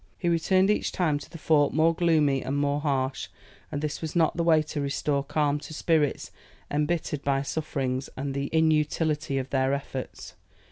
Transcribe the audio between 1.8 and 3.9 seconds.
gloomy and more harsh; and